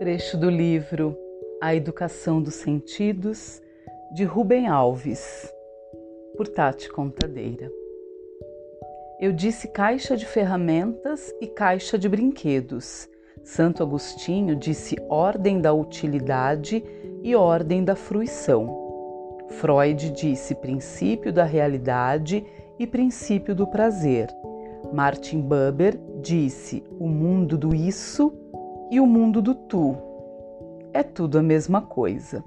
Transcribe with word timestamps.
Trecho 0.00 0.38
do 0.38 0.48
livro 0.48 1.14
A 1.60 1.74
Educação 1.74 2.40
dos 2.40 2.54
Sentidos, 2.54 3.60
de 4.14 4.24
Rubem 4.24 4.66
Alves, 4.66 5.52
por 6.38 6.48
Tati 6.48 6.88
Contadeira. 6.88 7.70
Eu 9.20 9.30
disse 9.30 9.68
caixa 9.68 10.16
de 10.16 10.24
ferramentas 10.24 11.30
e 11.38 11.46
caixa 11.46 11.98
de 11.98 12.08
brinquedos. 12.08 13.10
Santo 13.44 13.82
Agostinho 13.82 14.56
disse 14.56 14.96
ordem 15.06 15.60
da 15.60 15.74
utilidade 15.74 16.82
e 17.22 17.36
ordem 17.36 17.84
da 17.84 17.94
fruição. 17.94 19.44
Freud 19.48 20.12
disse 20.12 20.54
princípio 20.54 21.30
da 21.30 21.44
realidade 21.44 22.42
e 22.78 22.86
princípio 22.86 23.54
do 23.54 23.66
prazer. 23.66 24.28
Martin 24.94 25.42
Buber 25.42 25.94
disse 26.22 26.82
o 26.98 27.06
mundo 27.06 27.58
do 27.58 27.74
isso 27.74 28.32
e 28.90 28.98
o 28.98 29.06
mundo 29.06 29.40
do 29.40 29.54
tu. 29.54 29.96
É 30.92 31.02
tudo 31.02 31.38
a 31.38 31.42
mesma 31.42 31.80
coisa. 31.80 32.42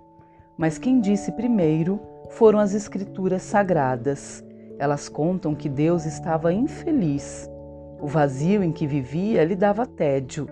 Mas 0.57 0.77
quem 0.77 0.99
disse 0.99 1.31
primeiro 1.31 1.99
foram 2.31 2.59
as 2.59 2.73
escrituras 2.73 3.41
sagradas. 3.43 4.43
Elas 4.77 5.07
contam 5.07 5.55
que 5.55 5.70
Deus 5.70 6.05
estava 6.05 6.51
infeliz. 6.51 7.49
O 8.01 8.07
vazio 8.07 8.61
em 8.61 8.71
que 8.71 8.85
vivia 8.85 9.45
lhe 9.45 9.55
dava 9.55 9.85
tédio. 9.85 10.48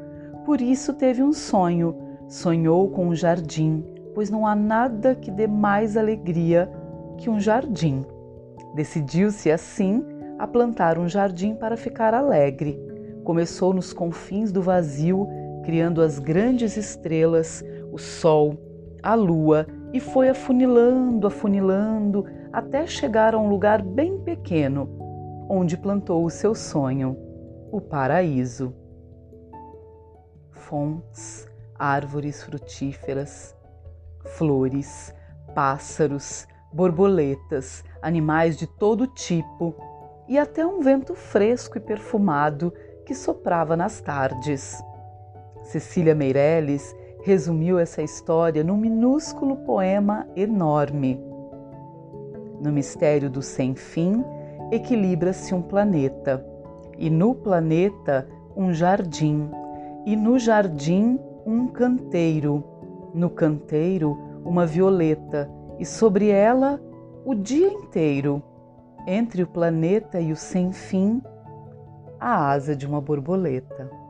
Por 0.45 0.61
isso 0.61 0.93
teve 0.93 1.21
um 1.21 1.33
sonho. 1.33 1.95
Sonhou 2.29 2.89
com 2.89 3.07
um 3.07 3.15
jardim, 3.15 3.83
pois 4.15 4.29
não 4.29 4.47
há 4.47 4.55
nada 4.55 5.13
que 5.13 5.29
dê 5.29 5.47
mais 5.47 5.97
alegria 5.97 6.71
que 7.17 7.29
um 7.29 7.39
jardim. 7.39 8.05
Decidiu-se 8.73 9.51
assim 9.51 10.01
a 10.39 10.47
plantar 10.47 10.97
um 10.97 11.09
jardim 11.09 11.53
para 11.53 11.75
ficar 11.75 12.13
alegre. 12.13 12.79
Começou 13.25 13.73
nos 13.73 13.91
confins 13.91 14.51
do 14.51 14.61
vazio 14.61 15.27
criando 15.63 16.01
as 16.01 16.19
grandes 16.19 16.77
estrelas, 16.77 17.63
o 17.91 17.97
Sol, 17.97 18.57
a 19.01 19.15
Lua, 19.15 19.67
e 19.93 19.99
foi 19.99 20.29
afunilando, 20.29 21.27
afunilando, 21.27 22.25
até 22.51 22.85
chegar 22.87 23.35
a 23.35 23.39
um 23.39 23.49
lugar 23.49 23.81
bem 23.81 24.17
pequeno, 24.19 24.89
onde 25.49 25.77
plantou 25.77 26.23
o 26.25 26.29
seu 26.29 26.55
sonho, 26.55 27.17
o 27.71 27.81
paraíso. 27.81 28.73
Fontes, 30.51 31.47
árvores 31.77 32.43
frutíferas, 32.43 33.55
flores, 34.37 35.13
pássaros, 35.53 36.47
borboletas, 36.71 37.83
animais 38.01 38.57
de 38.57 38.67
todo 38.67 39.07
tipo 39.07 39.75
e 40.27 40.37
até 40.37 40.65
um 40.65 40.79
vento 40.79 41.13
fresco 41.13 41.77
e 41.77 41.81
perfumado 41.81 42.73
que 43.05 43.13
soprava 43.13 43.75
nas 43.75 43.99
tardes. 43.99 44.81
Cecília 45.63 46.15
Meirelles 46.15 46.95
resumiu 47.23 47.77
essa 47.77 48.01
história 48.01 48.63
num 48.63 48.77
minúsculo 48.77 49.57
poema 49.57 50.27
enorme. 50.35 51.19
No 52.59 52.71
mistério 52.71 53.29
do 53.29 53.41
sem 53.41 53.75
fim, 53.75 54.23
equilibra-se 54.71 55.53
um 55.53 55.61
planeta, 55.61 56.45
e 56.97 57.09
no 57.09 57.33
planeta 57.33 58.27
um 58.55 58.73
jardim, 58.73 59.49
e 60.05 60.15
no 60.15 60.37
jardim 60.37 61.19
um 61.45 61.67
canteiro, 61.67 62.63
no 63.13 63.29
canteiro 63.29 64.17
uma 64.43 64.65
violeta, 64.65 65.49
e 65.79 65.85
sobre 65.85 66.29
ela 66.29 66.79
o 67.25 67.35
dia 67.35 67.67
inteiro, 67.67 68.41
entre 69.07 69.43
o 69.43 69.47
planeta 69.47 70.19
e 70.19 70.31
o 70.31 70.35
sem 70.35 70.71
fim, 70.71 71.21
a 72.19 72.51
asa 72.51 72.75
de 72.75 72.85
uma 72.85 73.01
borboleta. 73.01 74.00